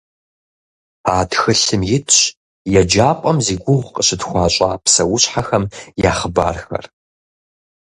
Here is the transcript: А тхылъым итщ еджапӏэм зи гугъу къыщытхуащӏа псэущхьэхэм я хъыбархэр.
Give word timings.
А 1.13 1.15
тхылъым 1.29 1.81
итщ 1.95 2.17
еджапӏэм 2.79 3.37
зи 3.45 3.55
гугъу 3.63 3.91
къыщытхуащӏа 3.93 4.69
псэущхьэхэм 4.83 5.63
я 6.09 6.11
хъыбархэр. 6.17 6.85